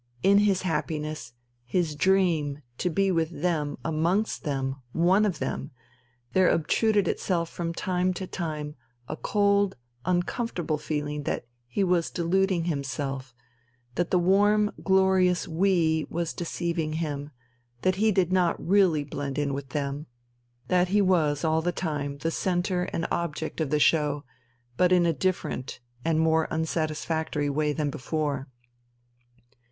In 0.23 0.39
his 0.39 0.63
happiness, 0.63 1.33
his 1.63 1.95
dream, 1.95 2.63
to 2.79 2.89
be 2.89 3.11
with 3.11 3.43
them, 3.43 3.77
amongst 3.85 4.43
them, 4.43 4.77
one 4.93 5.27
of 5.27 5.37
them, 5.37 5.69
there 6.33 6.49
obtruded 6.49 7.07
itself 7.07 7.51
from 7.51 7.71
time 7.71 8.11
to 8.15 8.25
time 8.25 8.73
a 9.07 9.15
cold, 9.15 9.75
uncomfortable 10.03 10.79
feeling 10.79 11.21
that 11.25 11.45
he 11.67 11.83
was 11.83 12.09
deluding 12.09 12.63
himself, 12.63 13.35
that 13.93 14.09
the 14.09 14.17
warm, 14.17 14.71
glorious 14.83 15.47
"We" 15.47 16.07
was 16.09 16.33
deceiving 16.33 16.93
him, 16.93 17.29
that 17.83 17.97
he 17.97 18.11
did 18.11 18.31
not 18.31 18.57
really 18.59 19.03
blend 19.03 19.37
in 19.37 19.53
with 19.53 19.69
them, 19.69 20.07
that 20.67 20.87
he 20.87 20.99
was 21.03 21.43
all 21.43 21.61
the 21.61 21.71
time 21.71 22.17
the 22.17 22.31
centre 22.31 22.85
and 22.85 23.05
object 23.11 23.61
of 23.61 23.69
the 23.69 23.79
show, 23.79 24.23
but 24.77 24.91
in 24.91 25.05
a 25.05 25.13
different 25.13 25.79
and 26.03 26.19
more 26.19 26.47
unsatisfactory 26.51 27.51
way 27.51 27.71
than 27.71 27.91
before. 27.91 28.47